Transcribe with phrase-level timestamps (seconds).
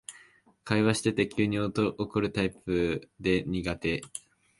[0.63, 4.01] 会話してて急に怒るタイプで苦手